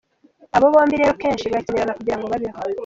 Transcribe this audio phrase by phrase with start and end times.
[0.55, 2.59] Abo bombi rero kenshi barakenerana kugira ngo babeho.